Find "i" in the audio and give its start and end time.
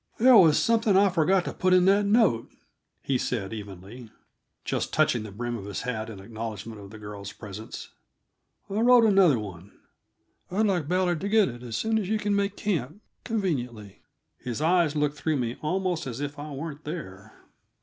0.97-1.09, 8.67-8.79, 16.39-16.51